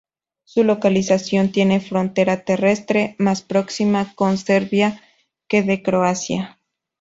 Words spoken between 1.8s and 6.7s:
frontera terrestre más próxima con Serbia que de Croacia.